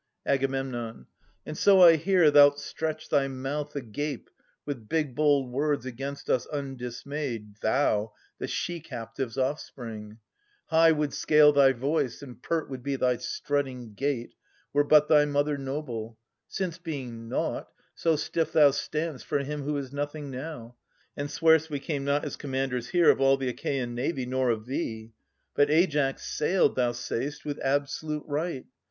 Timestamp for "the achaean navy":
23.37-24.25